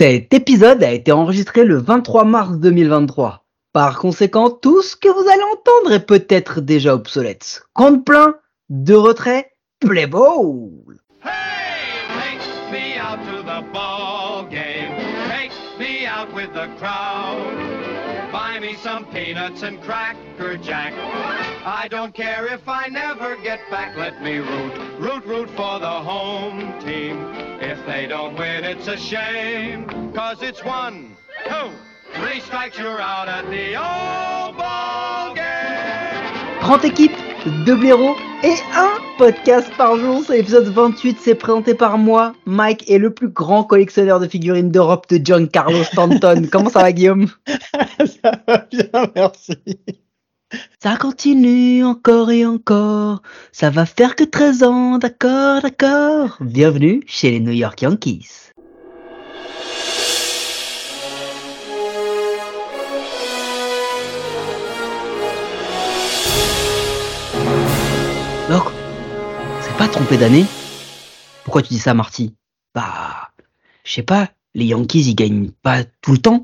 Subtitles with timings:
[0.00, 3.44] Cet épisode a été enregistré le 23 mars 2023.
[3.72, 7.64] Par conséquent, tout ce que vous allez entendre est peut-être déjà obsolète.
[7.74, 8.36] Compte plein,
[8.68, 9.50] de retrait,
[9.80, 10.70] play ball.
[11.24, 14.94] Hey, take me out to the ball game.
[15.30, 15.50] Take
[15.80, 17.56] me out with the crowd.
[18.30, 20.92] Buy me some peanuts and cracker jack.
[21.70, 23.94] I don't care if I never get back.
[23.94, 27.18] Let me root, root, root for the home team.
[27.60, 29.84] If they don't win, it's a shame.
[30.14, 31.14] Cause it's one,
[31.44, 31.68] two,
[32.14, 36.60] three strikes, you're out at the old ball game.
[36.62, 37.18] 30 équipes,
[37.66, 40.22] 2 blaireaux et un podcast par jour.
[40.26, 44.70] C'est l'épisode 28, c'est présenté par moi, Mike, et le plus grand collectionneur de figurines
[44.70, 46.48] d'Europe de John Carlos Stanton.
[46.50, 47.28] Comment ça va Guillaume?
[48.22, 49.58] Ça va bien, merci.
[50.82, 53.20] Ça continue encore et encore.
[53.52, 56.38] Ça va faire que 13 ans, d'accord, d'accord.
[56.40, 58.52] Bienvenue chez les New York Yankees.
[68.48, 68.62] Donc,
[69.60, 70.46] c'est pas trompé d'année?
[71.44, 72.34] Pourquoi tu dis ça, Marty?
[72.74, 73.32] Bah,
[73.84, 76.40] je sais pas, les Yankees, ils gagnent pas tout le temps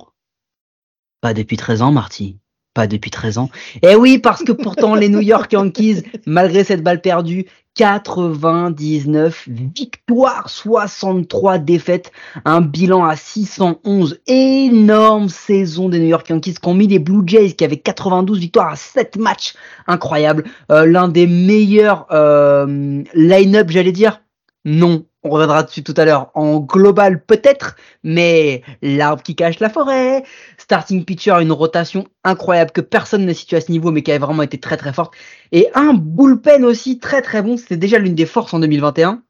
[1.22, 2.38] Pas depuis 13 ans, Marty.
[2.74, 3.50] Pas depuis 13 ans.
[3.82, 10.48] Eh oui, parce que pourtant, les New York Yankees, malgré cette balle perdue, 99 victoires,
[10.48, 12.12] 63 défaites,
[12.44, 14.20] un bilan à 611.
[14.26, 18.38] Énorme saison des New York Yankees qui ont mis les Blue Jays qui avaient 92
[18.38, 19.54] victoires à 7 matchs.
[19.86, 20.44] Incroyable.
[20.70, 24.20] Euh, L'un des meilleurs euh, line-up, j'allais dire?
[24.64, 26.30] Non, on reviendra dessus tout à l'heure.
[26.34, 30.22] En global, peut-être, mais l'arbre qui cache la forêt.
[30.58, 34.18] Starting pitcher, une rotation incroyable que personne n'a situé à ce niveau, mais qui a
[34.18, 35.14] vraiment été très très forte.
[35.50, 37.56] Et un bullpen aussi très très bon.
[37.56, 39.22] C'était déjà l'une des forces en 2021.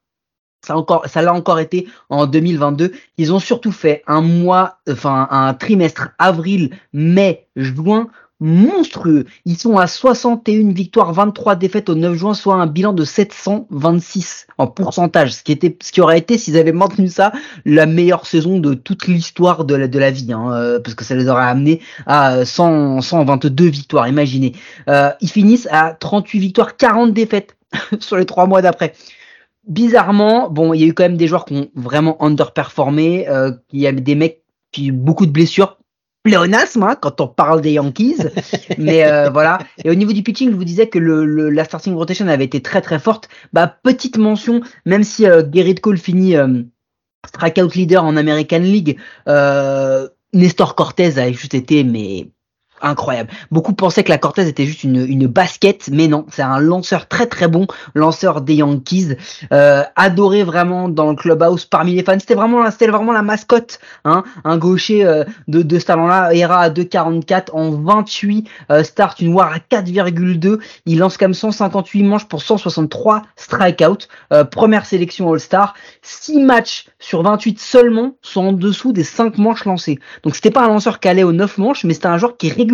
[0.67, 2.93] Ça encore, l'a encore été en 2022.
[3.19, 8.09] Ils ont surtout fait un mois, enfin un trimestre avril, mai, juin
[8.45, 9.25] monstrueux.
[9.47, 14.47] Ils sont à 61 victoires, 23 défaites au 9 juin, soit un bilan de 726
[14.59, 17.33] en pourcentage, ce qui était, ce qui aurait été s'ils avaient maintenu ça,
[17.65, 21.05] la meilleure saison de toute l'histoire de la, de la vie, hein, euh, parce que
[21.05, 24.53] ça les aurait amené à 100, 122 victoires, imaginez.
[24.91, 27.57] Euh, ils finissent à 38 victoires, 40 défaites
[27.99, 28.93] sur les trois mois d'après.
[29.67, 33.53] Bizarrement, bon, il y a eu quand même des joueurs qui ont vraiment underperformé, euh,
[33.73, 35.79] il y a des mecs qui ont beaucoup de blessures,
[36.25, 38.17] pléonasme hein, quand on parle des Yankees.
[38.79, 39.59] Mais euh, voilà.
[39.85, 42.45] Et au niveau du pitching, je vous disais que le, le, la starting rotation avait
[42.45, 43.29] été très très forte.
[43.53, 46.63] Bah petite mention, même si euh, Gerrit Cole finit euh,
[47.27, 48.99] strikeout leader en American League,
[49.29, 52.29] euh, Nestor Cortez a juste été mais
[52.85, 53.31] incroyable.
[53.51, 57.09] Beaucoup pensaient que la Cortez était juste une, une basket, mais non, c'est un lanceur
[57.09, 59.17] très très bon, lanceur des Yankees,
[59.53, 62.19] euh, adoré vraiment dans le clubhouse parmi les fans.
[62.19, 66.35] C'était vraiment, c'était vraiment la mascotte, hein, un gaucher euh, de, de ce talent-là.
[66.35, 70.59] Era à 2,44 en 28 euh, start, une war à 4,2.
[70.87, 74.07] Il lance comme 158 manches pour 163 strikeouts.
[74.33, 75.75] Euh, première sélection All-Star.
[76.03, 79.99] 6 matchs sur 28 seulement sont en dessous des 5 manches lancées.
[80.23, 82.51] Donc c'était pas un lanceur qui allait aux 9 manches, mais c'était un joueur qui
[82.51, 82.74] régulièrement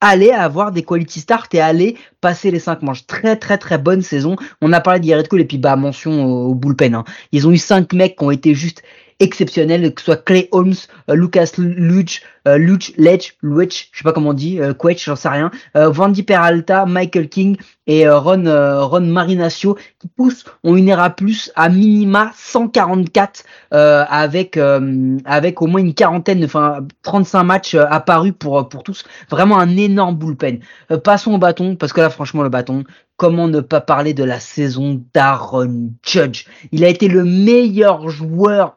[0.00, 3.06] allait avoir des quality starts et aller passer les 5 manches.
[3.06, 4.36] Très très très bonne saison.
[4.60, 6.94] On a parlé d'Yared Cole et puis bah mention au, au bullpen.
[6.94, 7.04] Hein.
[7.32, 8.82] Ils ont eu 5 mecs qui ont été juste
[9.20, 10.74] exceptionnels, que ce soit Clay Holmes,
[11.10, 15.04] euh, Lucas Luch, euh, Luch, Lech, Luch, je sais pas comment on dit, euh, Quetch,
[15.04, 17.56] j'en sais rien, euh, Vandy Peralta, Michael King
[17.86, 23.44] et euh, Ron, euh, Ron Marinaccio qui poussent ont une ERA plus à minima 144
[23.72, 28.82] euh, avec euh, avec au moins une quarantaine, enfin 35 matchs euh, apparus pour pour
[28.82, 29.04] tous.
[29.30, 30.60] Vraiment un énorme bullpen.
[30.90, 32.84] Euh, passons au bâton parce que là franchement le bâton,
[33.16, 36.44] comment ne pas parler de la saison d'Aaron Judge?
[36.72, 38.76] Il a été le meilleur joueur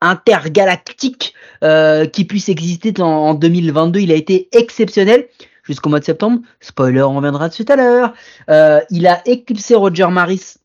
[0.00, 4.00] intergalactique euh, qui puisse exister en, en 2022.
[4.00, 5.26] Il a été exceptionnel
[5.62, 6.40] jusqu'au mois de septembre.
[6.60, 8.14] Spoiler, on reviendra dessus tout à l'heure.
[8.50, 10.56] Euh, il a éclipsé Roger Maris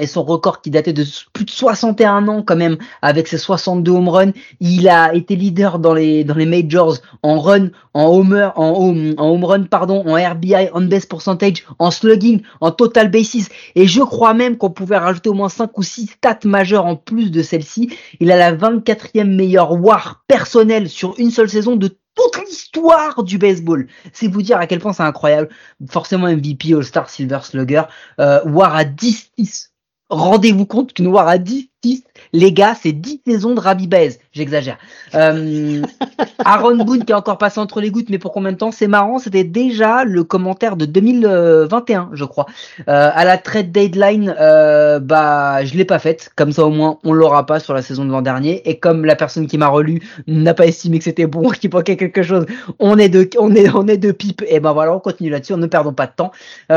[0.00, 1.04] et son record qui datait de
[1.34, 4.32] plus de 61 ans quand même avec ses 62 home runs.
[4.60, 9.14] Il a été leader dans les dans les majors en run, en homer, en home,
[9.18, 13.48] en home run pardon, en RBI, on base percentage, en slugging, en total bases.
[13.74, 16.96] Et je crois même qu'on pouvait rajouter au moins 5 ou 6 stats majeures en
[16.96, 17.94] plus de celle-ci.
[18.18, 23.36] Il a la 24e meilleure WAR personnelle sur une seule saison de toute l'histoire du
[23.36, 23.88] baseball.
[24.14, 25.50] C'est vous dire à quel point c'est incroyable.
[25.90, 27.82] Forcément MVP All-Star Silver Slugger.
[28.20, 29.71] Euh, WAR à 10-6
[30.12, 34.18] rendez-vous compte qu'une War à 10, 10 les gars, c'est 10 saisons de Rabbi Baez.
[34.32, 34.78] J'exagère.
[35.14, 35.82] Euh,
[36.44, 38.70] Aaron Boone qui est encore passé entre les gouttes, mais pour combien de temps?
[38.70, 42.46] C'est marrant, c'était déjà le commentaire de 2021, je crois.
[42.88, 46.30] Euh, à la trade deadline, euh, bah, je l'ai pas faite.
[46.36, 48.68] Comme ça, au moins, on l'aura pas sur la saison de l'an dernier.
[48.68, 51.96] Et comme la personne qui m'a relu n'a pas estimé que c'était bon, qu'il manquait
[51.96, 52.46] quelque chose,
[52.78, 54.42] on est de, on est, on est de pipe.
[54.48, 55.54] Et ben voilà, on continue là-dessus.
[55.54, 56.32] Ne perdons pas de temps.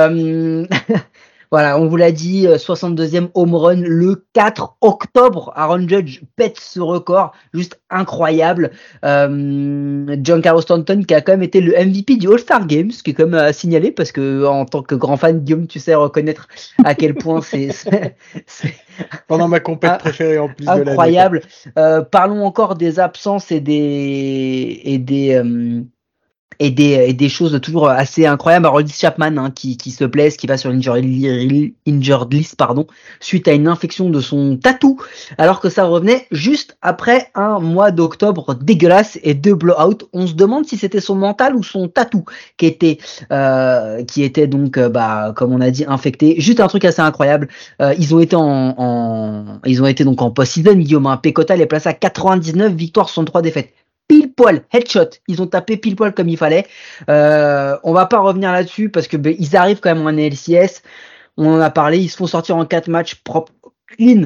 [1.56, 5.54] Euh, Voilà, on vous l'a dit, 62e euh, home run le 4 octobre.
[5.56, 8.72] Aaron Judge pète ce record, juste incroyable.
[9.06, 13.04] Euh, John Carlos Stanton qui a quand même été le MVP du All-Star Games, ce
[13.04, 15.80] qui est quand même à signaler parce que en tant que grand fan, Guillaume, tu
[15.80, 16.50] sais reconnaître
[16.84, 17.70] à quel point c'est
[19.28, 21.42] pendant ma compétition préférée en plus incroyable.
[21.80, 25.42] Euh, parlons encore des absences et des et des
[26.60, 26.72] et
[27.14, 28.68] des, choses toujours assez incroyables.
[28.68, 31.04] Rollis Chapman hein, qui, qui se blesse, qui va sur l'injured
[31.88, 32.88] injured list pardon,
[33.20, 35.00] suite à une infection de son tatou,
[35.38, 40.08] alors que ça revenait juste après un mois d'octobre dégueulasse et deux blowout.
[40.14, 42.26] On se demande si c'était son mental ou son tatou
[42.58, 42.98] qui était,
[43.32, 46.36] euh, qui était donc, euh, bah, comme on a dit, infecté.
[46.40, 47.50] Juste un truc assez incroyable.
[47.82, 50.76] Euh, ils ont été en, en, ils ont été donc en post-season.
[50.76, 51.18] Guillaume hein.
[51.18, 53.74] Pecota les place à 99 victoires, 103 défaites
[54.08, 55.10] pile poil, headshot.
[55.28, 56.68] Ils ont tapé pile poil comme il fallait.
[57.10, 60.82] Euh, on va pas revenir là-dessus parce que ben, ils arrivent quand même en LCS.
[61.38, 63.52] On en a parlé, ils se font sortir en quatre matchs propres,
[63.88, 64.26] clean.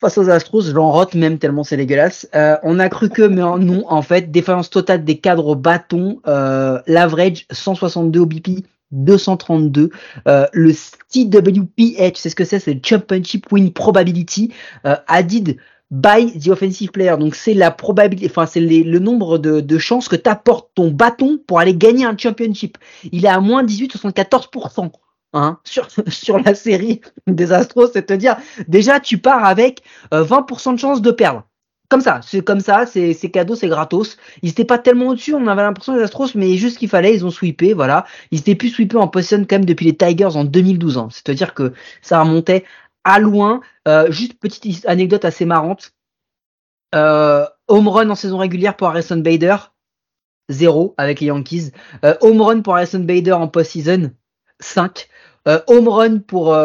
[0.00, 2.28] face aux Astros, j'en rote même tellement c'est dégueulasse.
[2.34, 6.20] Euh, on a cru que, mais non, en fait, défaillance totale des cadres au bâton,
[6.26, 9.90] euh, l'average 162 au BP, 232.
[10.28, 14.52] Euh, le CWPH, c'est ce que c'est, c'est le Championship Win Probability.
[14.86, 15.56] Euh, Adid
[15.92, 17.16] by the offensive player.
[17.18, 21.38] Donc c'est la probabilité, enfin c'est le nombre de, de chances que t'apportes ton bâton
[21.46, 22.78] pour aller gagner un championship.
[23.12, 24.90] Il est à moins 18, 74%.
[25.34, 28.36] Hein, sur, sur la série des Astros, c'est te dire,
[28.68, 31.44] déjà tu pars avec 20% euh, de chances de perdre.
[31.88, 34.16] Comme ça, c'est comme ça, c'est cadeau, c'est gratos.
[34.40, 37.26] Ils étaient pas tellement au-dessus, on avait l'impression des Astros, mais juste qu'il fallait, ils
[37.26, 38.06] ont sweepé, voilà.
[38.30, 40.96] Ils étaient plus sweepés en position quand même depuis les Tigers en 2012.
[40.96, 41.08] Hein.
[41.10, 42.64] C'est-à-dire que ça remontait
[43.04, 43.60] à loin.
[43.88, 45.92] Euh, juste petite anecdote assez marrante.
[46.94, 49.56] Euh, home run en saison régulière pour Harrison Bader,
[50.48, 51.72] zéro avec les Yankees.
[52.04, 54.12] Euh, home run pour Harrison Bader en post-season,
[54.60, 55.08] 5.
[55.48, 56.56] Euh, home run pour,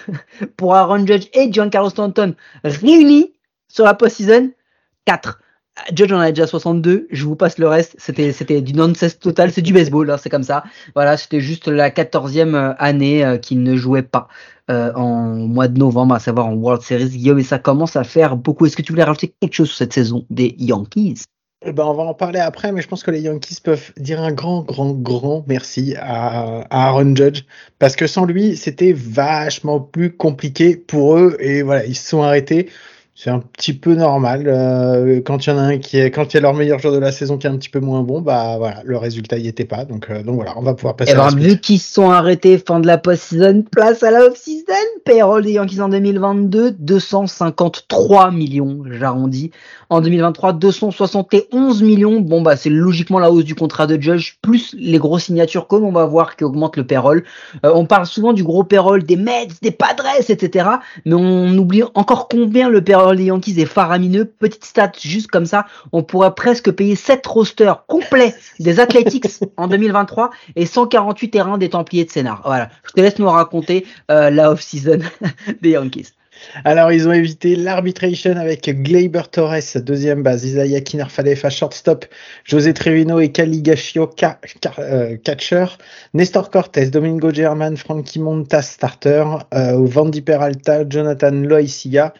[0.56, 3.32] pour Aaron Judge et Giancarlo Stanton réunis
[3.68, 4.50] sur la post-season,
[5.04, 5.40] 4.
[5.94, 9.52] Judge en a déjà 62, je vous passe le reste, c'était c'était du nonsense total,
[9.52, 10.64] c'est du baseball, hein, c'est comme ça.
[10.94, 14.28] Voilà, c'était juste la 14e euh, année euh, qu'il ne jouait pas
[14.70, 17.08] euh, en mois de novembre, à savoir en World Series.
[17.08, 18.66] Guillaume, et ça commence à faire beaucoup.
[18.66, 21.22] Est-ce que tu voulais rajouter quelque chose sur cette saison des Yankees?
[21.66, 24.20] Eh ben, on va en parler après, mais je pense que les Yankees peuvent dire
[24.20, 27.42] un grand, grand, grand merci à, à Aaron Judge,
[27.80, 32.22] parce que sans lui, c'était vachement plus compliqué pour eux, et voilà, ils se sont
[32.22, 32.68] arrêtés
[33.20, 34.44] c'est un petit peu normal.
[34.46, 36.78] Euh, quand il y en a un qui est, quand il y a leur meilleur
[36.78, 39.38] joueur de la saison qui est un petit peu moins bon, bah voilà, le résultat
[39.38, 39.84] y était pas.
[39.84, 41.10] Donc, euh, donc voilà, on va pouvoir passer.
[41.10, 44.24] Et eh à ben, vu qu'ils sont arrêtés fin de la post-season, place à la
[44.24, 44.62] off-season.
[45.04, 49.50] Payroll des Yankees en 2022, 253 millions, j'arrondis.
[49.90, 52.20] En 2023, 271 millions.
[52.20, 55.82] Bon bah c'est logiquement la hausse du contrat de Judge plus les grosses signatures comme
[55.82, 57.24] on va voir qui augmentent le payroll.
[57.64, 60.68] Euh, on parle souvent du gros payroll des Mets, des Padres, etc.
[61.04, 64.24] Mais on oublie encore combien le payroll les Yankees est faramineux.
[64.24, 69.26] Petite stat juste comme ça, on pourrait presque payer 7 rosters complets des Athletics
[69.56, 72.42] en 2023 et 148 terrains des Templiers de Sénart.
[72.44, 75.00] Voilà, je te laisse nous raconter euh, la off-season
[75.62, 76.12] des Yankees.
[76.64, 82.06] Alors, ils ont évité l'arbitration avec Gleyber Torres, deuxième base, Isaiah Kinarfalefa, shortstop,
[82.44, 84.10] José Trevino et Caligashio,
[84.78, 85.66] euh, catcher,
[86.14, 92.14] Nestor Cortés, Domingo German, Frankie Montas, starter, euh, Vandy Peralta, Jonathan Loaiziga,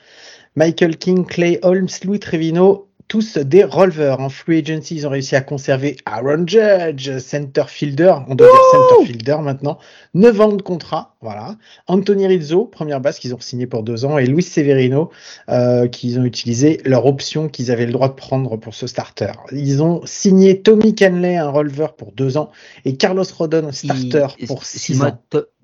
[0.57, 4.21] Michael King, Clay Holmes, Louis Trevino, tous des rolvers.
[4.21, 8.61] En free agency, ils ont réussi à conserver Aaron Judge, center fielder, on doit dire
[8.71, 9.79] center fielder maintenant,
[10.15, 11.57] 9 ans de contrat, voilà.
[11.87, 15.11] Anthony Rizzo, première base qu'ils ont signé pour deux ans, et Luis Severino,
[15.49, 19.33] euh, qu'ils ont utilisé leur option qu'ils avaient le droit de prendre pour ce starter.
[19.53, 22.51] Ils ont signé Tommy Canley, un releveur pour deux ans,
[22.85, 25.19] et Carlos Rodon, starter pour six ans.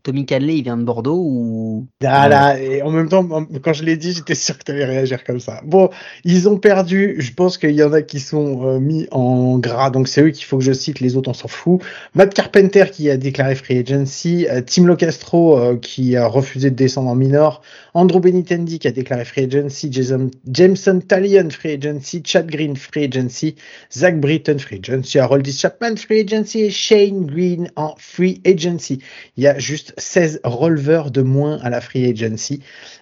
[0.04, 1.88] Tommy Canley, il vient de Bordeaux ou?
[2.04, 3.26] Ah là, et en même temps,
[3.62, 5.62] quand je l'ai dit, j'étais sûr que tu allais réagir comme ça.
[5.64, 5.88] Bon,
[6.24, 7.16] ils ont perdu.
[7.18, 10.30] Je pense qu'il y en a qui sont euh, mis en gras, donc c'est eux
[10.30, 11.00] qu'il faut que je cite.
[11.00, 11.80] Les autres, on s'en fout.
[12.14, 16.76] Matt Carpenter qui a déclaré free agency, euh, Tim Locastro euh, qui a refusé de
[16.76, 17.62] descendre en minor,
[17.94, 23.04] Andrew Benitendi qui a déclaré free agency, Jason, Jameson Talion free agency, Chad Green free
[23.04, 23.56] agency,
[23.90, 28.98] Zach Britton free agency, Harold Chapman free agency et Shane Green en free agency.
[29.38, 32.60] Il y a juste 16 releveurs de moins à la free agency.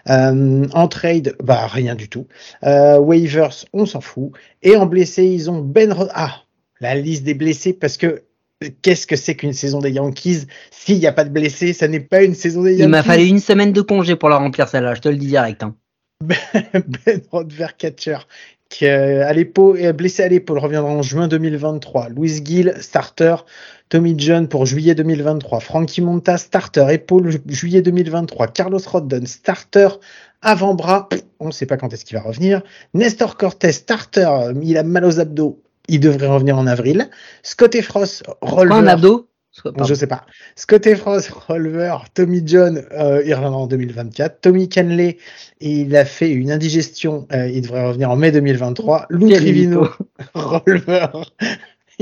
[0.09, 2.27] Euh, en trade, bah rien du tout.
[2.65, 4.33] Euh, waivers, on s'en fout.
[4.63, 5.95] Et en blessé, ils ont Ben...
[6.15, 6.43] Ah,
[6.81, 8.23] la liste des blessés, parce que
[8.83, 10.47] qu'est-ce que c'est qu'une saison des Yankees?
[10.71, 12.85] S'il n'y a pas de blessés, ça n'est pas une saison des Yankees.
[12.85, 15.29] Il m'a fallu une semaine de congé pour la remplir celle-là, je te le dis
[15.29, 15.63] direct.
[15.63, 15.77] Hein.
[16.23, 18.19] ben Rodver Catcher,
[18.69, 22.09] qui euh, à l'épaule, blessé à l'épaule, reviendra en juin 2023.
[22.11, 23.37] Louis Gill, starter.
[23.93, 25.61] Tommy John pour juillet 2023.
[25.61, 26.87] Frankie Monta, starter.
[26.93, 28.47] Épaule, juillet 2023.
[28.47, 29.89] Carlos Rodden, starter.
[30.41, 32.63] Avant-bras, on ne sait pas quand est-ce qu'il va revenir.
[32.95, 34.51] Nestor Cortez, starter.
[34.63, 35.63] Il a mal aux abdos.
[35.89, 37.11] Il devrait revenir en avril.
[37.43, 38.79] Scott Frost, releveur.
[38.79, 39.29] Pas un abdo
[39.87, 40.25] je sais pas.
[40.57, 42.07] Scott Frost, releveur.
[42.15, 44.41] Tommy John, euh, il reviendra en 2024.
[44.41, 45.19] Tommy Kenley,
[45.61, 47.27] il a fait une indigestion.
[47.33, 49.07] Euh, il devrait revenir en mai 2023.
[49.11, 49.89] Lou Trivino,
[50.35, 51.35] releveur.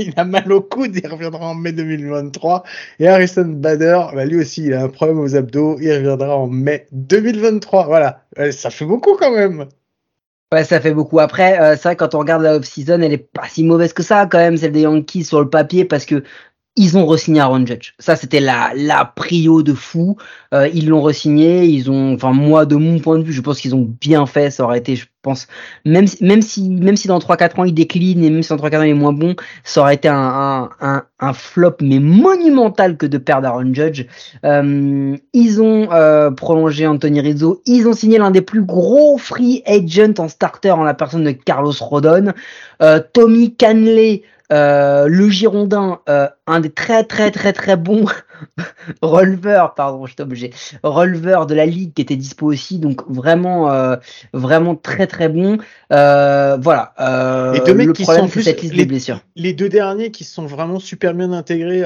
[0.07, 2.63] Il a mal au coude, il reviendra en mai 2023.
[2.99, 6.47] Et Harrison Bader, bah lui aussi, il a un problème aux abdos, il reviendra en
[6.47, 7.85] mai 2023.
[7.85, 9.67] Voilà, ça fait beaucoup quand même.
[10.53, 11.19] Ouais, ça fait beaucoup.
[11.19, 14.03] Après, euh, c'est vrai quand on regarde la off-season, elle est pas si mauvaise que
[14.03, 16.23] ça quand même, celle des Yankees sur le papier, parce que
[16.77, 17.93] ils ont resigné Aaron Judge.
[17.99, 20.15] Ça, c'était la, la prio de fou.
[20.53, 21.65] Euh, ils l'ont resigné.
[21.65, 24.51] Ils ont, enfin, moi, de mon point de vue, je pense qu'ils ont bien fait.
[24.51, 25.47] Ça aurait été, je pense,
[25.85, 28.79] même, même si, même si dans 3-4 ans il décline et même si dans 3-4
[28.79, 33.05] ans il est moins bon, ça aurait été un, un, un, flop, mais monumental que
[33.05, 34.05] de perdre Aaron Judge.
[34.45, 37.61] Euh, ils ont euh, prolongé Anthony Rizzo.
[37.65, 41.31] Ils ont signé l'un des plus gros free agents en starter en la personne de
[41.31, 42.33] Carlos Rodon.
[42.81, 48.05] Euh, Tommy Canley, le Girondin, euh, un des très très très très bons
[49.01, 50.51] releveurs, pardon, je suis obligé,
[50.83, 53.95] releveurs de la ligue qui était dispo aussi, donc vraiment euh,
[54.33, 55.57] vraiment très très bon.
[55.89, 56.93] voilà.
[57.53, 59.21] les deux mecs qui sont plus, cette liste les, blessures.
[59.35, 61.83] Les deux derniers qui sont vraiment super bien intégrés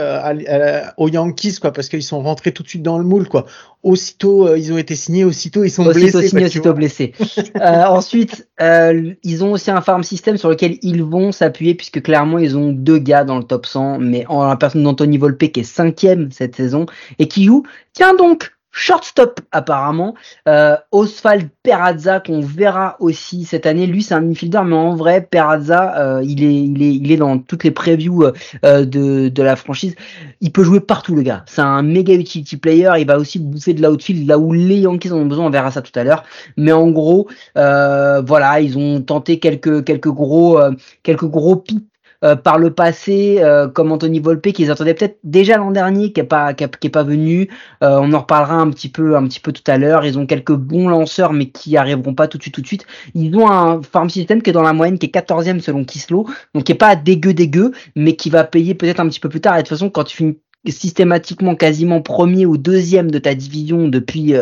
[0.97, 3.45] aux Yankees, quoi, parce qu'ils sont rentrés tout de suite dans le moule, quoi.
[3.83, 6.27] Aussitôt ils ont été signés, aussitôt ils sont aussitôt blessés.
[6.29, 7.13] Signés, aussitôt blessés.
[7.61, 12.57] ensuite, ils ont aussi un farm system sur lequel ils vont s'appuyer puisque clairement ils
[12.57, 15.63] ont deux gars dans le top 100, mais en la personne d'Anthony Volpe qui est
[15.63, 16.84] cinquième cette saison
[17.19, 17.63] et qui joue,
[17.93, 20.15] tiens donc, shortstop apparemment.
[20.47, 23.87] Euh, Oswald Perazza qu'on verra aussi cette année.
[23.87, 27.17] Lui c'est un infielder mais en vrai Perazza euh, il est il est il est
[27.17, 28.25] dans toutes les previews
[28.65, 29.95] euh, de, de la franchise.
[30.41, 31.43] Il peut jouer partout le gars.
[31.47, 32.91] C'est un méga utility player.
[32.99, 35.45] Il va aussi bouffer de l'outfield là où les Yankees en ont besoin.
[35.45, 36.25] On verra ça tout à l'heure.
[36.57, 41.87] Mais en gros euh, voilà ils ont tenté quelques quelques gros euh, quelques gros pics
[42.25, 46.21] euh, par le passé, euh, comme Anthony Volpe, qu'ils attendaient peut-être déjà l'an dernier, qui
[46.21, 47.49] est pas qui, est pas venu.
[47.83, 50.05] Euh, on en reparlera un petit peu un petit peu tout à l'heure.
[50.05, 52.87] Ils ont quelques bons lanceurs, mais qui arriveront pas tout de suite tout de suite.
[53.13, 56.27] Ils ont un farm system qui est dans la moyenne, qui est 14e selon Kislo,
[56.55, 59.41] donc qui est pas dégueu dégueu, mais qui va payer peut-être un petit peu plus
[59.41, 59.55] tard.
[59.55, 63.87] Et de toute façon, quand tu finis systématiquement quasiment premier ou deuxième de ta division
[63.87, 64.33] depuis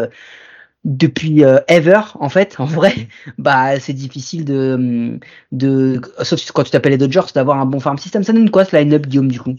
[0.83, 5.19] depuis euh, ever en fait en vrai bah c'est difficile de
[5.51, 8.23] de sauf quand tu t'appelles les Dodgers d'avoir un bon farm system.
[8.23, 9.55] Ça donne quoi ce line-up Guillaume du coup?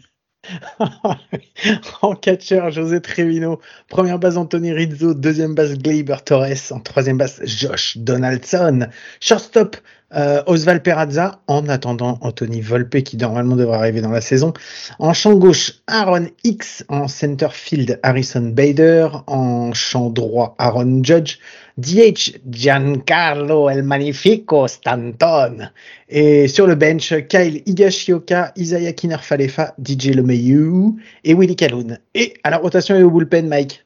[2.03, 3.61] en catcher, José Trevino.
[3.89, 5.15] Première base, Anthony Rizzo.
[5.15, 6.73] Deuxième base, Gleyber Torres.
[6.73, 8.89] En troisième base, Josh Donaldson.
[9.21, 9.77] Shortstop,
[10.15, 11.41] euh, Osval Perazza.
[11.47, 14.53] En attendant, Anthony Volpe, qui normalement devrait arriver dans la saison.
[14.99, 16.85] En champ gauche, Aaron X.
[16.89, 19.09] En center field, Harrison Bader.
[19.27, 21.39] En champ droit, Aaron Judge.
[21.77, 25.71] DH, Giancarlo El Magnifico Stanton.
[26.09, 31.99] Et sur le bench, Kyle Higashioka, Isaiah Kinerfalefa, DJ LeMayu et Willy Calhoun.
[32.15, 33.85] Et à la rotation et au bullpen, Mike.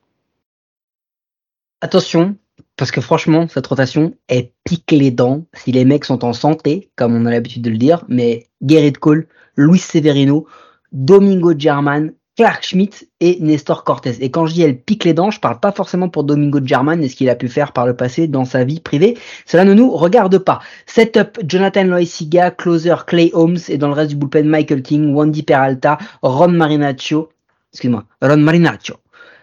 [1.81, 2.37] Attention,
[2.77, 6.91] parce que franchement, cette rotation, elle pique les dents si les mecs sont en santé,
[6.97, 8.05] comme on a l'habitude de le dire.
[8.09, 9.27] Mais Gerrit Cole,
[9.57, 10.47] Luis Severino,
[10.93, 14.15] Domingo German, Clark Schmidt et Nestor Cortez.
[14.21, 17.03] Et quand je dis elle pique les dents, je parle pas forcément pour Domingo German
[17.03, 19.19] et ce qu'il a pu faire par le passé dans sa vie privée.
[19.45, 20.61] Cela ne nous regarde pas.
[20.87, 25.43] Setup Jonathan Loisiga, closer Clay Holmes et dans le reste du bullpen Michael King, Wandy
[25.43, 27.29] Peralta, Ron Marinaccio,
[27.73, 28.95] excuse-moi, Ron Marinaccio,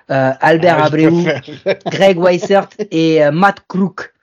[0.10, 1.26] euh, Albert ah, Abreu,
[1.92, 4.14] Greg Weissert et euh, Matt Crook.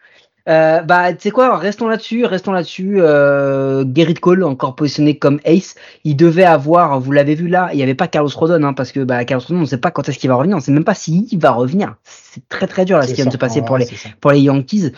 [0.49, 3.01] Euh, bah, tu sais quoi, restons là-dessus, restons là-dessus.
[3.01, 7.77] Euh, Gerrit Cole, encore positionné comme ace, il devait avoir, vous l'avez vu là, il
[7.77, 9.91] n'y avait pas Carlos Rodon, hein, parce que bah, Carlos Rodon, on ne sait pas
[9.91, 11.97] quand est-ce qu'il va revenir, on ne sait même pas s'il va revenir.
[12.03, 13.87] C'est très très dur là, ce qui vient de se passer pour les,
[14.21, 14.93] pour les Yankees.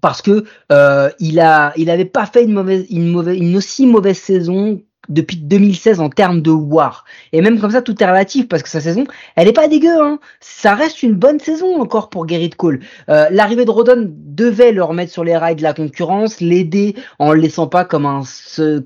[0.00, 3.86] Parce que euh, il a, il avait pas fait une mauvaise, une mauvaise, une aussi
[3.86, 7.04] mauvaise saison depuis 2016 en termes de war.
[7.32, 9.04] Et même comme ça, tout est relatif parce que sa saison,
[9.36, 10.00] elle est pas dégueu.
[10.00, 10.18] Hein.
[10.40, 12.80] Ça reste une bonne saison encore pour Gerrit Cole.
[13.08, 17.32] Euh, L'arrivée de Rodon devait le remettre sur les rails de la concurrence, l'aider en
[17.32, 18.22] le laissant pas comme un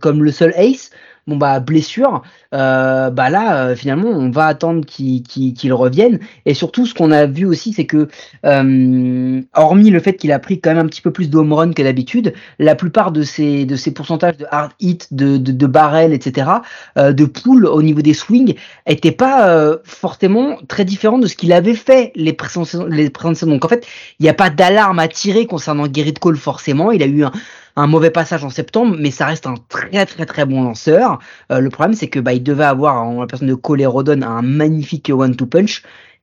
[0.00, 0.90] comme le seul ace.
[1.26, 6.18] Bon bah blessure, euh, bah là euh, finalement on va attendre qu'il qu'il revienne.
[6.46, 8.08] Et surtout ce qu'on a vu aussi c'est que
[8.44, 11.72] euh, hormis le fait qu'il a pris quand même un petit peu plus de run
[11.72, 15.66] que d'habitude, la plupart de ses de ses pourcentages de hard hit, de de, de
[15.66, 16.50] barrel, etc.
[16.96, 18.54] de pool au niveau des swings
[18.86, 23.54] étaient pas forcément très différents de ce qu'il avait fait les précédentes les précédentes.
[23.54, 23.86] Donc en fait
[24.20, 26.90] il n'y a pas d'alarme à tirer concernant Gerrit Cole forcément.
[26.90, 27.32] Il a eu un
[27.76, 31.18] un mauvais passage en septembre, mais ça reste un très très très bon lanceur.
[31.50, 33.86] Euh, le problème, c'est que bah, il devait avoir en la personne de Cole et
[33.86, 35.82] Rodon un magnifique one-two punch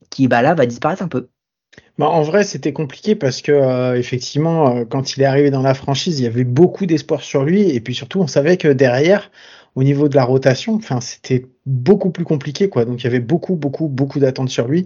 [0.10, 1.28] qui bah, là va disparaître un peu.
[1.98, 5.62] Bah, en vrai, c'était compliqué parce que euh, effectivement, euh, quand il est arrivé dans
[5.62, 8.68] la franchise, il y avait beaucoup d'espoir sur lui, et puis surtout, on savait que
[8.68, 9.30] derrière,
[9.76, 12.84] au niveau de la rotation, enfin, c'était beaucoup plus compliqué, quoi.
[12.86, 14.86] Donc, il y avait beaucoup, beaucoup, beaucoup d'attentes sur lui.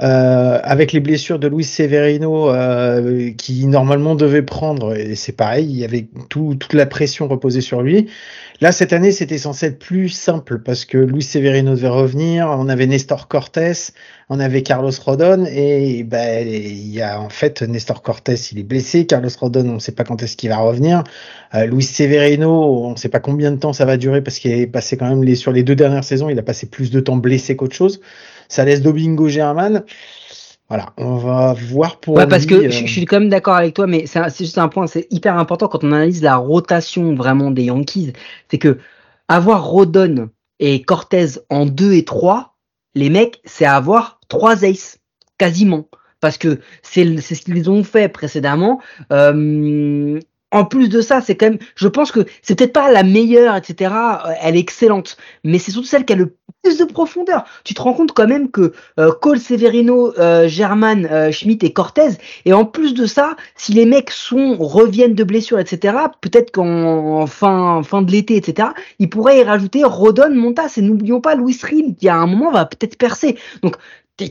[0.00, 5.66] Euh, avec les blessures de Luis Severino, euh, qui normalement devait prendre, et c'est pareil,
[5.68, 8.08] il y avait tout, toute la pression reposée sur lui.
[8.62, 12.68] Là, cette année, c'était censé être plus simple parce que Luis Severino devait revenir, on
[12.68, 13.72] avait Nestor Cortés,
[14.28, 18.62] on avait Carlos Rodon, et ben, il y a en fait Nestor Cortés, il est
[18.62, 21.04] blessé, Carlos Rodon, on ne sait pas quand est-ce qu'il va revenir.
[21.54, 24.52] Euh, Luis Severino, on ne sait pas combien de temps ça va durer parce qu'il
[24.52, 27.00] est passé quand même les, sur les deux dernières saisons, il a passé plus de
[27.00, 28.02] temps blessé qu'autre chose.
[28.48, 29.84] Ça laisse Dobingo German.
[30.70, 32.14] Voilà, on va voir pour.
[32.14, 34.86] Ouais, parce que je, suis quand même d'accord avec toi, mais c'est juste un point,
[34.86, 38.12] c'est hyper important quand on analyse la rotation vraiment des Yankees,
[38.48, 38.78] c'est que
[39.26, 42.56] avoir Rodon et Cortez en 2 et 3,
[42.94, 45.00] les mecs, c'est avoir trois aces,
[45.38, 45.88] quasiment.
[46.20, 48.80] Parce que c'est ce qu'ils ont fait précédemment.
[49.10, 50.20] Euh,
[50.52, 53.56] en plus de ça, c'est quand même, je pense que c'est peut-être pas la meilleure,
[53.56, 53.92] etc.
[53.94, 57.44] Euh, elle est excellente, mais c'est surtout celle qui a le plus de profondeur.
[57.64, 61.72] Tu te rends compte quand même que euh, Cole, Severino, euh, German, euh, Schmidt et
[61.72, 62.10] Cortez,
[62.44, 65.96] et en plus de ça, si les mecs sont reviennent de blessures, etc.
[66.20, 68.68] Peut-être qu'en fin fin de l'été, etc.
[68.98, 72.50] Ils pourraient y rajouter Rodon, Montas, et n'oublions pas Louis Rim, qui à un moment
[72.50, 73.38] va peut-être percer.
[73.62, 73.76] Donc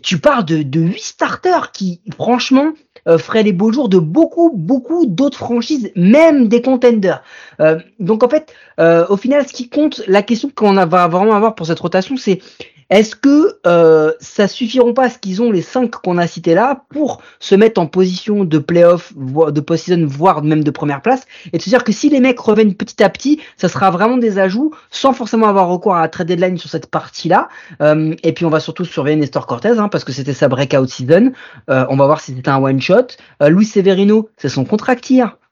[0.04, 2.74] tu parles de, de 8 starters qui, franchement,
[3.18, 7.24] ferait les beaux jours de beaucoup, beaucoup d'autres franchises, même des contenders.
[7.60, 11.36] Euh, donc en fait, euh, au final, ce qui compte, la question qu'on va vraiment
[11.36, 12.40] avoir pour cette rotation, c'est
[12.90, 16.84] est-ce que euh, ça suffiront pas ce qu'ils ont les cinq qu'on a cités là
[16.90, 21.58] pour se mettre en position de playoff, de post-season, voire même de première place, et
[21.58, 24.40] de se dire que si les mecs reviennent petit à petit, ça sera vraiment des
[24.40, 27.50] ajouts sans forcément avoir recours à la trade deadline sur cette partie-là.
[27.82, 30.88] Euh, et puis on va surtout surveiller Nestor Cortez hein, parce que c'était sa breakout
[30.88, 31.32] season.
[31.70, 33.08] Euh, on va voir si c'était un one shot.
[33.42, 34.96] Euh, Luis Severino, c'est son contrat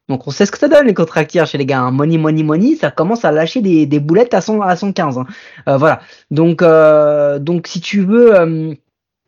[0.09, 1.81] donc on sait ce que ça donne les contractiers chez les gars.
[1.81, 1.91] Hein.
[1.91, 5.17] Money, money, money, ça commence à lâcher des, des boulettes à, 100, à 115.
[5.17, 5.25] Hein.
[5.67, 5.99] Euh, voilà.
[6.31, 8.73] Donc, euh, donc si tu veux, euh,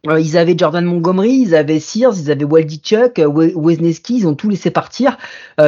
[0.08, 4.36] euh, ils avaient Jordan Montgomery, ils avaient Sears, ils avaient Waldy Chuck, Wesneski, ils ont
[4.36, 5.18] tout laissé partir.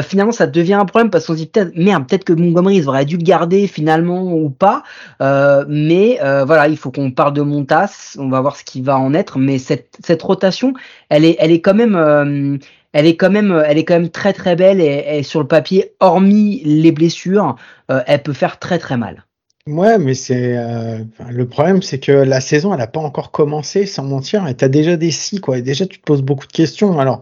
[0.01, 2.87] finalement, ça devient un problème parce qu'on se dit peut-être merde, peut-être que Montgomery ils
[2.87, 4.83] auraient dû le garder finalement ou pas.
[5.19, 8.15] mais voilà, il faut qu'on parle de Montas.
[8.17, 9.37] On va voir ce qui va en être.
[9.37, 10.73] Mais cette, cette rotation,
[11.09, 12.59] elle est, elle est quand même
[12.93, 15.93] elle est quand même, elle est quand même très très belle et, sur le papier,
[15.99, 17.55] hormis les blessures,
[17.89, 19.25] euh, elle peut faire très très mal.
[19.67, 20.99] Ouais, mais c'est euh,
[21.29, 24.69] le problème, c'est que la saison, elle n'a pas encore commencé, sans mentir, et as
[24.69, 25.59] déjà des si quoi.
[25.59, 26.99] Et déjà, tu te poses beaucoup de questions.
[26.99, 27.21] Alors,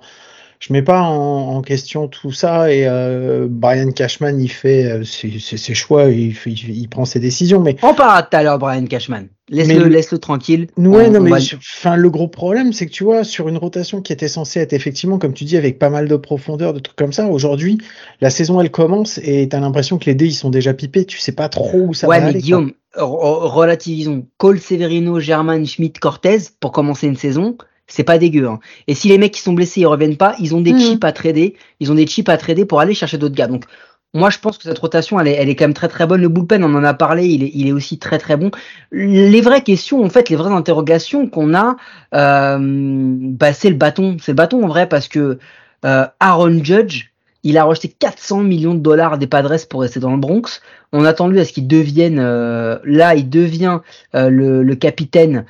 [0.60, 5.74] je mets pas en, question tout ça et euh, Brian Cashman il fait euh, ses,
[5.74, 7.62] choix, il, fait, il, prend ses décisions.
[7.62, 9.28] Mais on parlera tout à l'heure Brian Cashman.
[9.50, 10.68] Laisse-le laisse -le tranquille.
[10.78, 14.14] Ouais, non, mais enfin, le gros problème, c'est que tu vois, sur une rotation qui
[14.14, 17.14] était censée être effectivement, comme tu dis, avec pas mal de profondeur, de trucs comme
[17.14, 17.80] ça, aujourd'hui,
[18.22, 21.20] la saison elle commence et t'as l'impression que les dés ils sont déjà pipés, tu
[21.20, 22.26] sais pas trop où ça va aller.
[22.26, 24.26] Ouais, mais Guillaume, relativisons.
[24.38, 27.58] Cole, Severino, German, Schmidt, Cortez pour commencer une saison
[27.90, 28.48] c'est pas dégueu.
[28.48, 28.60] Hein.
[28.88, 30.80] Et si les mecs qui sont blessés ils reviennent pas, ils ont des mmh.
[30.80, 33.48] chips à trader, ils ont des chips à trader pour aller chercher d'autres gars.
[33.48, 33.66] Donc
[34.14, 36.22] moi je pense que cette rotation elle est, elle est quand même très très bonne.
[36.22, 38.52] Le bullpen on en a parlé, il est, il est aussi très très bon.
[38.92, 41.76] Les vraies questions en fait, les vraies interrogations qu'on a,
[42.16, 45.40] euh, bah, c'est le bâton, c'est le bâton en vrai parce que
[45.86, 47.08] euh, Aaron Judge
[47.42, 50.62] il a rejeté 400 millions de dollars des Padres pour rester dans le Bronx.
[50.92, 53.80] On a attendu à ce qu'il devienne, euh, là, il devient
[54.14, 55.46] le, le, capitaine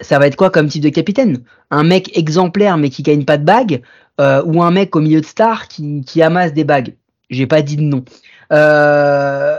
[0.00, 1.42] ça va être quoi comme type de capitaine?
[1.70, 3.82] Un mec exemplaire mais qui gagne pas de bague
[4.20, 6.94] euh, ou un mec au milieu de star qui, qui amasse des bagues?
[7.30, 8.04] J'ai pas dit de nom.
[8.52, 9.58] Euh,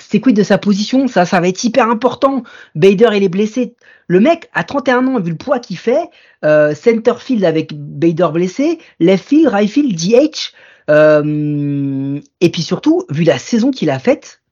[0.00, 1.08] c'est quoi de sa position?
[1.08, 2.42] Ça, ça va être hyper important.
[2.74, 3.74] Bader, il est blessé.
[4.06, 6.08] Le mec, à 31 ans, vu le poids qu'il fait,
[6.44, 10.52] euh, center field avec Bader blessé, left field, right field, DH.
[10.90, 14.42] Euh, et puis surtout, vu la saison qu'il a faite,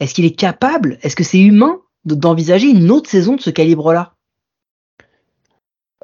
[0.00, 4.15] est-ce qu'il est capable, est-ce que c'est humain d'envisager une autre saison de ce calibre-là?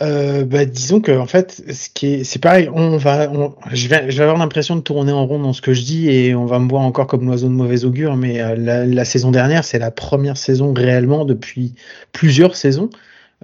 [0.01, 2.69] Euh, bah, disons que en fait, ce qui est, c'est pareil.
[2.73, 5.61] On va, on, je vais, je vais avoir l'impression de tourner en rond dans ce
[5.61, 8.17] que je dis et on va me voir encore comme l'oiseau de mauvais augure.
[8.17, 11.75] Mais euh, la, la, saison dernière, c'est la première saison réellement depuis
[12.13, 12.89] plusieurs saisons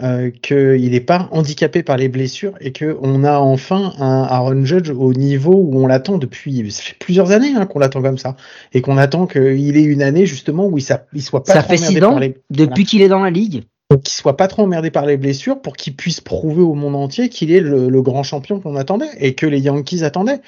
[0.03, 4.65] euh, qu'il n'est pas handicapé par les blessures et que on a enfin un Aaron
[4.65, 6.71] Judge au niveau où on l'attend depuis.
[6.71, 8.37] Ça fait plusieurs années hein, qu'on l'attend comme ça
[8.73, 11.53] et qu'on attend qu'il ait une année justement où il, il soit pas.
[11.53, 12.39] Ça fait six ans les...
[12.49, 13.65] depuis qu'il est dans la ligue
[13.96, 17.31] qu'il soit pas trop emmerdé par les blessures pour qu'il puisse prouver au monde entier
[17.31, 20.42] qu'il est le, le, grand champion qu'on attendait et que les Yankees attendaient.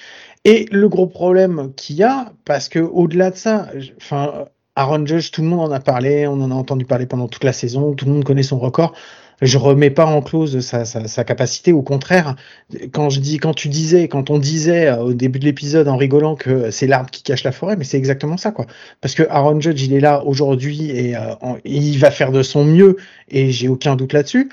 [0.45, 5.31] Et le gros problème qu'il y a, parce que au-delà de ça, enfin, Aaron Judge,
[5.31, 7.95] tout le monde en a parlé, on en a entendu parler pendant toute la saison,
[7.95, 8.95] tout le monde connaît son record
[9.43, 11.73] je remets pas en cause sa, capacité.
[11.73, 12.37] Au contraire,
[12.93, 15.97] quand je dis, quand tu disais, quand on disait euh, au début de l'épisode en
[15.97, 18.67] rigolant que c'est l'arbre qui cache la forêt, mais c'est exactement ça, quoi.
[19.01, 22.65] Parce que Aaron Judge, il est là aujourd'hui et euh, il va faire de son
[22.65, 22.97] mieux
[23.29, 24.51] et j'ai aucun doute là-dessus.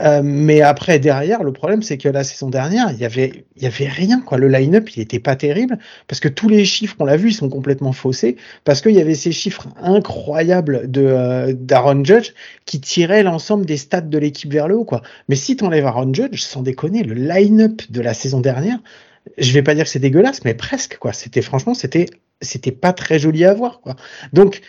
[0.00, 3.62] Euh, mais après, derrière, le problème, c'est que la saison dernière, il y avait, il
[3.62, 4.38] y avait rien, quoi.
[4.38, 7.34] Le line-up, il était pas terrible parce que tous les chiffres, on l'a vu, ils
[7.34, 12.32] sont complètement faussés parce qu'il y avait ces chiffres incroyables de euh, d'Aaron Judge
[12.66, 15.02] qui tiraient l'ensemble des stats de l'équipe vers le haut, quoi.
[15.28, 18.78] Mais si t'enlèves Aaron Judge, sans déconner, le line-up de la saison dernière,
[19.38, 21.12] je vais pas dire que c'est dégueulasse, mais presque, quoi.
[21.12, 22.06] C'était franchement, c'était,
[22.42, 23.96] c'était pas très joli à voir, quoi.
[24.32, 24.60] Donc,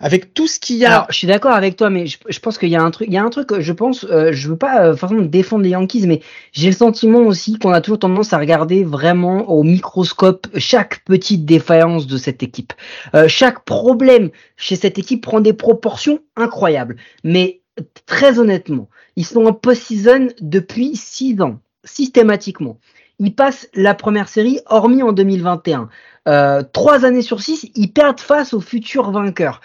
[0.00, 0.90] avec tout ce qu'il y a.
[0.90, 3.08] Alors, je suis d'accord avec toi, mais je, je pense qu'il y a un truc,
[3.08, 5.70] il y a un truc, je pense, euh, je veux pas euh, forcément défendre les
[5.70, 6.20] Yankees, mais
[6.52, 11.44] j'ai le sentiment aussi qu'on a toujours tendance à regarder vraiment au microscope chaque petite
[11.44, 12.72] défaillance de cette équipe.
[13.14, 16.96] Euh, chaque problème chez cette équipe prend des proportions incroyables.
[17.24, 17.60] Mais
[18.06, 22.78] très honnêtement, ils sont en post-season depuis six ans, systématiquement.
[23.20, 25.88] Ils passent la première série, hormis en 2021.
[26.28, 29.60] Euh, trois années sur six, ils perdent face aux futurs vainqueurs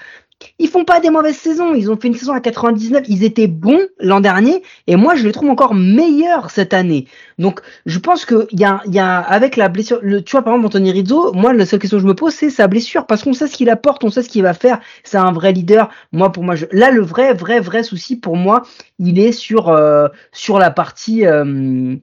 [0.59, 1.73] ils font pas des mauvaises saisons.
[1.73, 3.03] Ils ont fait une saison à 99.
[3.07, 4.63] Ils étaient bons l'an dernier.
[4.87, 7.07] Et moi, je les trouve encore meilleurs cette année.
[7.39, 10.41] Donc, je pense que il y a, y a, avec la blessure, le, tu vois,
[10.41, 13.05] par exemple, Anthony Rizzo, moi, la seule question que je me pose, c'est sa blessure.
[13.05, 14.79] Parce qu'on sait ce qu'il apporte, on sait ce qu'il va faire.
[15.03, 15.89] C'est un vrai leader.
[16.11, 18.63] Moi, pour moi, je, là, le vrai, vrai, vrai souci pour moi,
[18.99, 21.95] il est sur, euh, sur la partie, euh,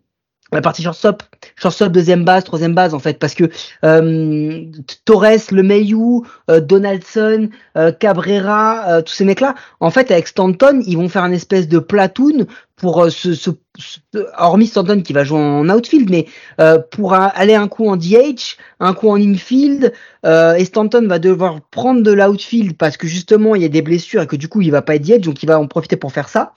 [0.52, 1.22] la partie shortstop,
[1.56, 3.44] shortstop deuxième base, troisième base en fait, parce que
[3.84, 4.64] euh,
[5.04, 10.82] Torres, le Mayu, euh, Donaldson, euh, Cabrera, euh, tous ces mecs-là, en fait avec Stanton,
[10.86, 13.50] ils vont faire un espèce de platoon pour euh, ce, ce,
[14.38, 16.26] hormis Stanton qui va jouer en outfield, mais
[16.90, 19.92] pour aller un coup en DH, un coup en infield,
[20.24, 24.22] et Stanton va devoir prendre de l'outfield parce que justement il y a des blessures
[24.22, 26.12] et que du coup il va pas être DH, donc il va en profiter pour
[26.12, 26.52] faire ça.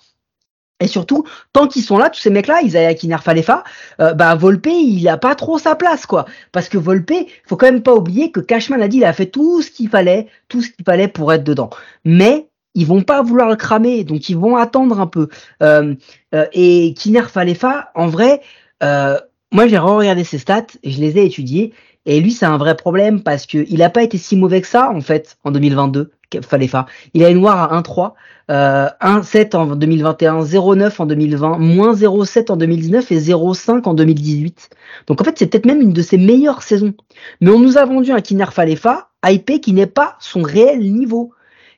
[0.83, 3.63] Et surtout, tant qu'ils sont là, tous ces mecs-là, Isaiah Kinar Falefa,
[4.01, 6.25] euh, bah Volpe, il a pas trop sa place, quoi.
[6.51, 7.13] Parce que Volpe,
[7.45, 9.87] faut quand même pas oublier que Cashman a dit, il a fait tout ce qu'il
[9.89, 11.69] fallait, tout ce qu'il fallait pour être dedans.
[12.03, 15.29] Mais ils vont pas vouloir le cramer, donc ils vont attendre un peu.
[15.61, 15.95] Euh,
[16.33, 18.41] euh, et Kinar Falefa, en vrai,
[18.83, 19.17] euh,
[19.51, 21.73] moi j'ai regardé ses stats, et je les ai étudiés,
[22.05, 24.67] et lui c'est un vrai problème parce que il a pas été si mauvais que
[24.67, 26.11] ça en fait en 2022.
[26.41, 26.85] Falefa.
[27.13, 28.13] Il a une noire à 1,3,
[28.51, 34.69] euh, 1,7 en 2021, 0,9 en 2020, moins 0,7 en 2019 et 0,5 en 2018.
[35.07, 36.93] Donc en fait, c'est peut-être même une de ses meilleures saisons.
[37.41, 41.31] Mais on nous a vendu un Kinar Falefa hypé qui n'est pas son réel niveau.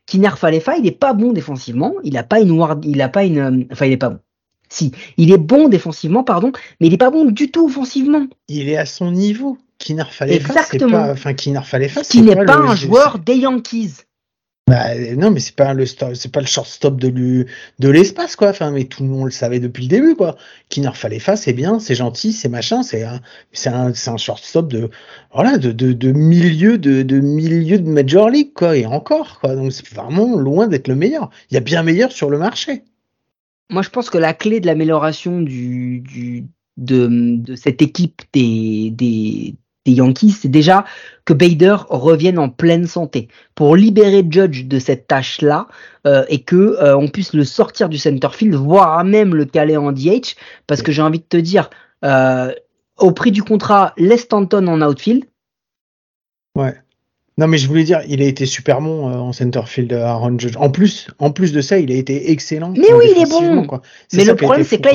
[0.06, 3.24] Kinar Falefa, il n'est pas bon défensivement, il a pas une noire, il a pas
[3.24, 4.20] une, euh, enfin il est pas bon.
[4.70, 8.26] Si, il est bon défensivement, pardon, mais il est pas bon du tout offensivement.
[8.48, 9.58] Il est à son niveau.
[9.78, 11.04] Kinar Falefa, Exactement.
[11.04, 14.05] Pas, enfin Kinar Falefa, qui n'est pas, pas un joueur des Yankees.
[14.68, 17.46] Bah, non, mais c'est pas le c'est pas le shortstop de
[17.80, 18.50] l'espace quoi.
[18.50, 20.38] Enfin, mais tout le monde le savait depuis le début quoi.
[20.70, 24.68] Kinar Falefa, c'est bien, c'est gentil, c'est machin, c'est un, c'est un, c'est un shortstop
[24.68, 24.90] de,
[25.32, 28.76] voilà, de, de, de milieu de, de milieu de major league quoi.
[28.76, 29.56] Et encore quoi.
[29.56, 31.30] Donc c'est vraiment loin d'être le meilleur.
[31.52, 32.84] Il y a bien meilleur sur le marché.
[33.70, 36.46] Moi, je pense que la clé de l'amélioration du, du
[36.78, 40.86] de, de cette équipe des, des, des Yankees, c'est déjà
[41.26, 45.68] que Bader revienne en pleine santé pour libérer Judge de cette tâche-là
[46.06, 49.78] euh, et que euh, on puisse le sortir du center field, voire même le caler
[49.78, 50.36] en DH,
[50.68, 51.70] parce que j'ai envie de te dire,
[52.04, 52.52] euh,
[52.98, 55.26] au prix du contrat, laisse Stanton en outfield.
[56.56, 56.76] Ouais.
[57.38, 60.56] Non, mais je voulais dire, il a été super bon en centerfield Aaron Judge.
[60.56, 62.74] En plus, en plus de ça, il a été excellent.
[62.78, 63.66] Mais oui, il est bon.
[63.66, 63.82] Quoi.
[64.14, 64.94] Est mais le problème, c'est que là,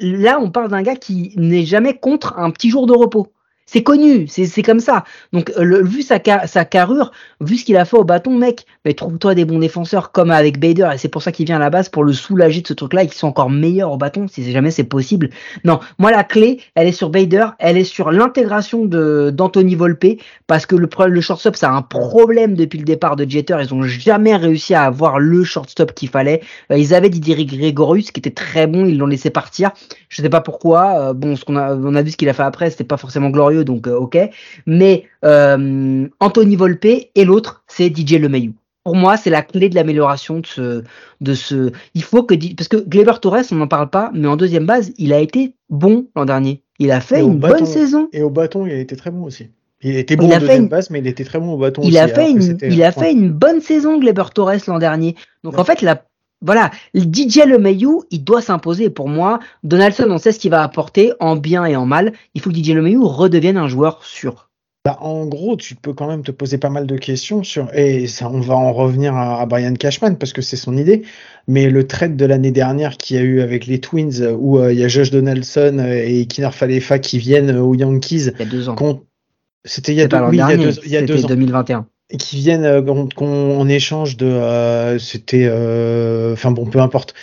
[0.00, 3.32] il, là, on parle d'un gars qui n'est jamais contre un petit jour de repos
[3.68, 5.02] C'est connu, c'est comme ça.
[5.32, 8.94] Donc, euh, vu sa, sa carrure, vu ce qu'il a fait au bâton, mec, mais
[8.94, 11.68] trouve-toi des bons défenseurs comme avec Bader, et c'est pour ça qu'il vient à la
[11.68, 14.48] base, pour le soulager de ce truc-là, et qu'ils sont encore meilleurs au bâton, si
[14.52, 15.30] jamais c'est possible.
[15.64, 20.20] Non, moi, la clé, elle est sur Bader, elle est sur l'intégration de d'Anthony Volpe,
[20.46, 23.74] parce que le, le shortstop, ça a un problème depuis le départ de Jeter, ils
[23.74, 26.40] ont jamais réussi à avoir le shortstop qu'il fallait.
[26.70, 29.72] Euh, ils avaient Didier Gregorius, qui était très bon, ils l'ont laissé partir.
[30.08, 31.10] Je sais pas pourquoi.
[31.10, 32.96] Euh, bon, ce qu'on a, on a vu ce qu'il a fait après, c'était pas
[32.96, 34.18] forcément glorieux, donc euh, ok.
[34.66, 38.52] Mais euh, Anthony Volpe et l'autre, c'est DJ LeMayu.
[38.84, 40.84] Pour moi, c'est la clé de l'amélioration de ce,
[41.20, 41.72] de ce.
[41.94, 44.92] Il faut que parce que Gleber Torres, on n'en parle pas, mais en deuxième base,
[44.96, 46.62] il a été bon l'an dernier.
[46.78, 48.08] Il a fait une bonne saison.
[48.12, 49.48] Et au bâton, il a été très bon aussi.
[49.82, 51.82] Il était bon en deuxième base, mais il était très bon au bâton.
[51.84, 55.16] Il a fait une, il a fait une bonne saison Gleber Torres l'an dernier.
[55.42, 56.02] Donc en fait, la
[56.42, 58.90] voilà, DJ LeMayu, il doit s'imposer.
[58.90, 62.12] Pour moi, Donaldson, on sait ce qu'il va apporter en bien et en mal.
[62.34, 64.50] Il faut que DJ LeMayu redevienne un joueur sûr.
[64.84, 68.06] Bah, en gros, tu peux quand même te poser pas mal de questions sur, et
[68.06, 71.02] ça, on va en revenir à, Brian Cashman parce que c'est son idée.
[71.48, 74.72] Mais le trade de l'année dernière qu'il y a eu avec les Twins, où euh,
[74.72, 78.30] il y a Josh Donaldson et Kiner Falefa qui viennent aux Yankees.
[78.34, 78.76] Il y a deux ans.
[79.64, 80.38] C'était il y a deux, oui,
[80.84, 81.28] il y a deux, ans.
[81.28, 81.88] 2021
[82.18, 87.14] qui viennent euh, qu'on échange de euh, c'était euh, enfin bon peu importe.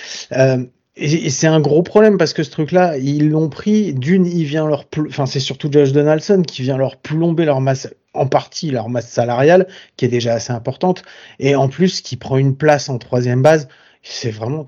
[0.95, 4.43] Et, c'est un gros problème parce que ce truc là ils l'ont pris d'une il
[4.43, 8.69] vient leur enfin c'est surtout Josh Donaldson qui vient leur plomber leur masse en partie
[8.69, 9.67] leur masse salariale
[9.97, 11.01] qui est déjà assez importante
[11.39, 13.69] et en plus qui prend une place en troisième base.
[14.03, 14.67] C'est vraiment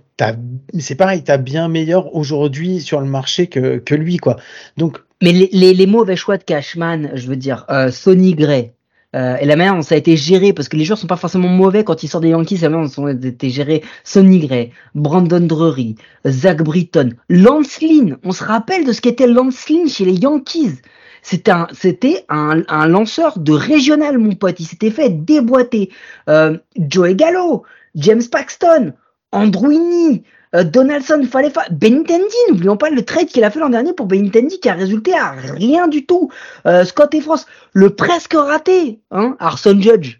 [0.79, 4.37] c'est pareil t'as bien meilleur aujourd'hui sur le marché que, que lui quoi.
[4.77, 8.74] Donc mais les, les, les mauvais choix de Cashman je veux dire Sonny Gray
[9.15, 11.15] euh, et la manière dont ça a été géré, parce que les joueurs sont pas
[11.15, 14.39] forcément mauvais quand ils sortent des Yankees, la manière dont ça a été géré, Sonny
[14.39, 15.95] Gray, Brandon Drury,
[16.27, 20.81] Zach Britton, Lance Lynn, on se rappelle de ce qu'était Lance Lynn chez les Yankees.
[21.21, 24.59] C'était un, lanceur de régional, mon pote.
[24.59, 25.89] Il s'était fait déboîter.
[26.29, 27.63] Euh, Joey Gallo,
[27.95, 28.93] James Paxton,
[29.31, 33.93] Andrew Inney, euh, Donaldson, fallait Benintendi, n'oublions pas le trade qu'il a fait l'an dernier
[33.93, 36.29] pour Benintendi qui a résulté à rien du tout.
[36.67, 40.19] Euh, Scott et France, le presque raté, hein, Arson Judge,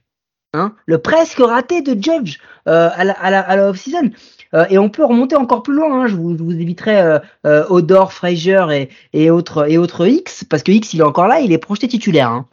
[0.53, 4.11] hein, le presque raté de Judge euh, à la, la, la off-season.
[4.53, 6.03] Euh, et on peut remonter encore plus loin.
[6.03, 10.43] Hein, je, vous, je vous éviterai euh, Odor, Frazier et, et autres et autres X
[10.43, 12.29] parce que X il est encore là, il est projeté titulaire.
[12.29, 12.47] Hein.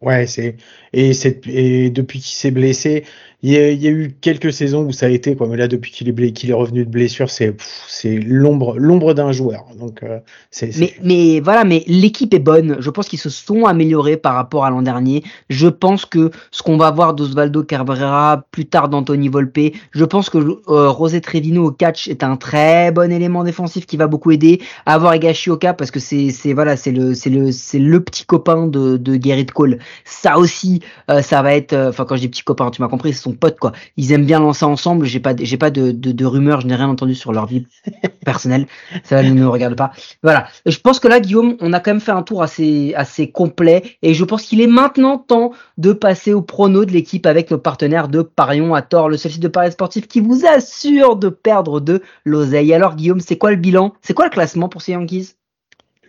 [0.00, 0.56] Ouais, c'est
[0.92, 1.12] et,
[1.46, 3.04] et depuis qu'il s'est blessé,
[3.44, 6.08] il y, a, eu quelques saisons où ça a été quoi, mais là depuis qu'il
[6.08, 7.56] est qu'il est revenu de blessure, c'est
[7.88, 9.66] c'est l'ombre l'ombre d'un joueur.
[9.76, 10.20] Donc euh,
[10.52, 12.76] c'est mais mais voilà, mais l'équipe est bonne.
[12.78, 15.24] Je pense qu'ils se sont améliorés par rapport à l'an dernier.
[15.50, 20.30] Je pense que ce qu'on va voir d'Osvaldo Cabrera plus tard d'Anthony Volpe, je pense
[20.30, 24.30] que euh, Rosé Trevino au catch est un très bon élément défensif qui va beaucoup
[24.30, 24.60] aider.
[24.86, 28.24] À avoir Egashioka parce que c'est c'est voilà, c'est le c'est le c'est le petit
[28.24, 29.80] copain de de Gerrit Cole.
[30.04, 33.12] Ça aussi, euh, ça va être enfin quand je dis petit copain, tu m'as compris,
[33.12, 33.72] c'est potes quoi.
[33.96, 35.06] Ils aiment bien lancer ensemble.
[35.06, 37.66] J'ai pas, j'ai pas de, de, rumeurs, je n'ai rien entendu sur leur vie
[38.24, 38.66] personnelle.
[39.04, 39.92] Ça ne nous regarde pas.
[40.22, 40.46] Voilà.
[40.66, 43.82] Je pense que là, Guillaume, on a quand même fait un tour assez, assez complet
[44.02, 47.58] et je pense qu'il est maintenant temps de passer au prono de l'équipe avec nos
[47.58, 51.28] partenaires de Parion à tort, le seul site de paris sportif qui vous assure de
[51.28, 52.72] perdre de l'oseille.
[52.72, 53.92] Alors Guillaume, c'est quoi le bilan?
[54.02, 55.34] C'est quoi le classement pour ces Yankees?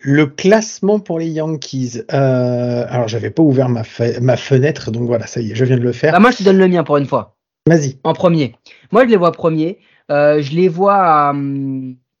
[0.04, 2.02] Le classement pour les Yankees.
[2.12, 3.82] Euh, alors, j'avais pas ouvert ma,
[4.20, 6.12] ma, fenêtre, donc voilà, ça y est, je viens de le faire.
[6.12, 7.36] Bah, moi, je te donne le mien pour une fois.
[7.66, 7.98] Vas-y.
[8.04, 8.54] En premier.
[8.92, 9.78] Moi, je les vois premiers.
[10.10, 11.34] Euh, je les vois à,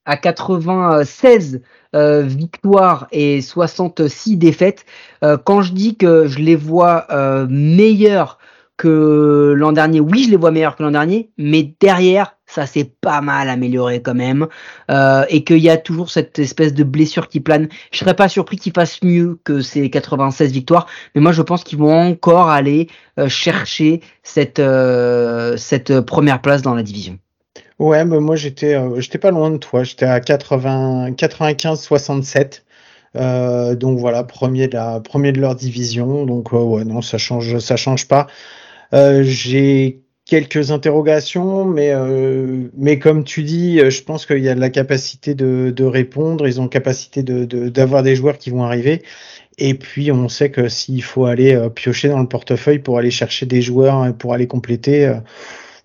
[0.06, 1.60] à 96
[1.94, 4.86] euh, victoires et 66 défaites.
[5.22, 8.38] Euh, quand je dis que je les vois euh, meilleurs
[8.78, 12.90] que l'an dernier, oui, je les vois meilleurs que l'an dernier, mais derrière, ça s'est
[13.00, 14.46] pas mal amélioré quand même,
[14.90, 17.68] euh, et qu'il y a toujours cette espèce de blessure qui plane.
[17.90, 21.64] Je serais pas surpris qu'ils fassent mieux que ces 96 victoires, mais moi je pense
[21.64, 22.88] qu'ils vont encore aller
[23.18, 27.18] euh, chercher cette euh, cette première place dans la division.
[27.80, 28.78] Ouais, mais moi j'étais
[29.20, 32.64] pas loin de toi, j'étais à 80 95 67.
[33.14, 36.24] donc voilà, premier de la premier de leur division.
[36.24, 38.28] Donc ouais, non, ça change ça change pas.
[38.92, 44.54] J'ai quelques interrogations, mais euh, mais comme tu dis, euh, je pense qu'il y a
[44.54, 46.46] de la capacité de, de répondre.
[46.46, 49.02] Ils ont capacité de d'avoir des joueurs qui vont arriver.
[49.58, 53.46] Et puis on sait que s'il faut aller piocher dans le portefeuille pour aller chercher
[53.46, 55.14] des joueurs pour aller compléter,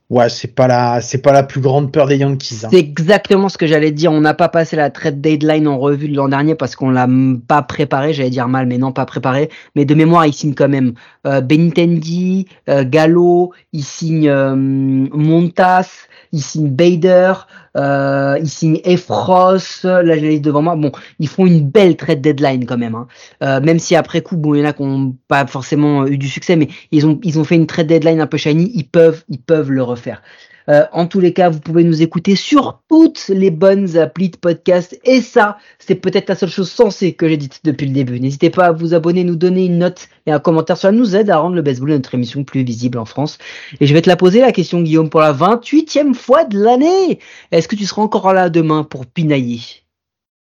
[0.09, 2.61] Ouais, c'est pas la, c'est pas la plus grande peur des Yankees.
[2.63, 2.69] Hein.
[2.71, 4.11] C'est exactement ce que j'allais dire.
[4.11, 7.07] On n'a pas passé la trade deadline en revue l'an dernier parce qu'on l'a
[7.47, 8.11] pas préparé.
[8.11, 9.51] J'allais dire mal, mais non, pas préparé.
[9.75, 10.93] Mais de mémoire, il signe quand même
[11.27, 17.33] euh, Benintendi, euh, Gallo, il signe euh, Montas, il signe Bader,
[17.77, 19.57] euh, il signe Efros.
[19.83, 20.75] Là, j'ai devant moi.
[20.75, 22.95] Bon, ils font une belle trade deadline quand même.
[22.95, 23.07] Hein.
[23.43, 26.17] Euh, même si après coup, bon, il y en a qui n'ont pas forcément eu
[26.17, 28.71] du succès, mais ils ont ils ont fait une trade deadline un peu shiny.
[28.73, 30.21] Ils peuvent ils peuvent le refaire.
[30.69, 34.37] Euh, en tous les cas, vous pouvez nous écouter sur toutes les bonnes applis de
[34.37, 34.99] podcast.
[35.03, 38.19] Et ça, c'est peut-être la seule chose sensée que j'ai dite depuis le début.
[38.19, 40.77] N'hésitez pas à vous abonner, nous donner une note et un commentaire.
[40.77, 43.39] Ça nous aide à rendre le baseball notre émission plus visible en France.
[43.79, 47.19] Et je vais te la poser, la question, Guillaume, pour la 28e fois de l'année.
[47.51, 49.61] Est-ce que tu seras encore là demain pour pinailler?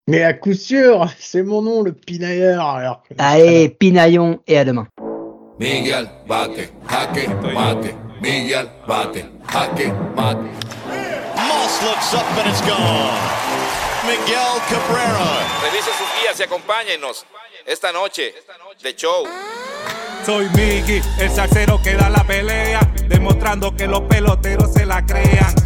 [0.08, 2.64] Mais à coup sûr, c'est mon nom, le pinailleur.
[2.64, 4.86] Alors, Allez, pinaillons et à demain.
[5.58, 7.96] Miguel bate, jaque,
[8.26, 8.40] mate.
[8.40, 10.38] Miguel bate, jaque, mate.
[11.48, 13.18] Moss looks up and it's gone.
[14.04, 15.44] Miguel Cabrera.
[15.62, 17.26] Revise sus guías y acompáñenos
[17.66, 18.34] esta noche
[18.82, 19.24] de show.
[20.24, 25.65] Soy Miggy, el salsero que da la pelea, demostrando que los peloteros se la crean.